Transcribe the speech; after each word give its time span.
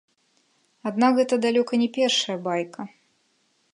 Аднак 0.89 1.11
гэта 1.19 1.39
далёка 1.45 1.73
не 1.85 1.89
першая 1.99 2.37
байка. 2.49 2.81